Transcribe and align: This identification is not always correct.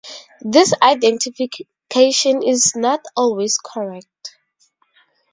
This 0.41 0.73
identification 0.81 2.41
is 2.41 2.75
not 2.75 3.01
always 3.15 3.59
correct. 3.59 4.35